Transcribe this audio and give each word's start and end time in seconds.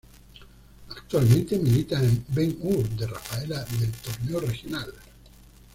Actualmente 0.89 1.59
milita 1.59 1.99
en 2.03 2.25
Ben 2.29 2.57
Hur 2.63 2.89
de 2.89 3.05
Rafaela 3.05 3.63
del 3.65 3.91
Torneo 3.91 4.39
Regional. 4.39 4.91